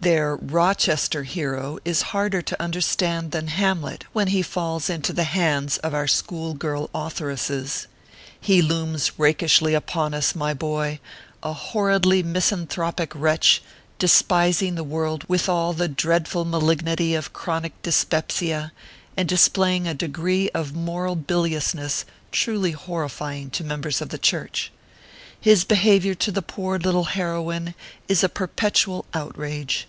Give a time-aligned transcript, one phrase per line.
[0.00, 3.38] Their" Rochester" hero is harder to understand ORPHEUS C.
[3.38, 3.54] KERR PAPERS.
[3.54, 7.86] (jj than Hamlet, when he falls into the hands of our school girl authoresses.
[8.38, 11.00] He looms rakishly upon us, my boy,
[11.42, 13.62] a horridly misanthropic wretch,
[13.98, 18.72] despising the world with all the dreadful malignity of chronic dyspepsia,
[19.16, 24.70] and displaying a degree of moral bilious ness truly horrifying to members of the church.
[25.40, 27.74] His behavior to the poor little heroine
[28.06, 29.86] is a perpetual out rage.